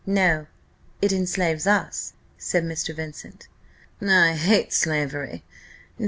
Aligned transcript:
"No; 0.03 0.47
it 0.99 1.11
enslaves 1.11 1.67
us," 1.67 2.13
said 2.35 2.63
Mr. 2.63 2.95
Vincent. 2.95 3.47
"I 4.01 4.33
hate 4.33 4.73
slavery! 4.73 5.43